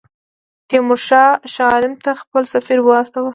[0.69, 3.29] تیمورشاه شاه عالم ته خپل سفیر واستاوه.